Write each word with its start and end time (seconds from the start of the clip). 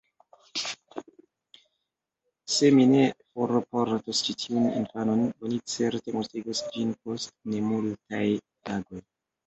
Se 2.55 2.71
mi 2.79 2.85
ne 2.93 3.03
forportos 3.35 4.23
ĉi 4.25 4.37
tiun 4.47 4.67
infanon, 4.81 5.23
oni 5.45 5.63
certe 5.77 6.19
mortigos 6.19 6.67
ĝin 6.73 6.99
post 7.05 7.41
nemultaj 7.57 8.27
tagoj. 8.69 9.09